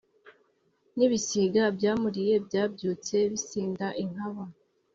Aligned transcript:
n'ibisiga 0.97 1.61
byamuliye 1.77 2.35
byabyutse 2.45 3.15
bisinda 3.31 3.85
inkaba, 4.03 4.43